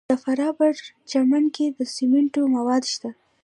[0.09, 3.09] د فراه په پرچمن کې د سمنټو مواد شته.